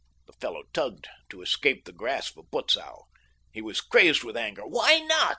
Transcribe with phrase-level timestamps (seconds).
[0.25, 3.03] The fellow tugged to escape the grasp of Butzow.
[3.53, 4.65] He was crazed with anger.
[4.65, 5.29] "Why not?"